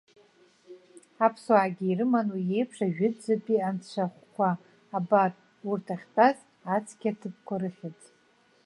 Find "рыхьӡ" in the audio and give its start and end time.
7.61-7.99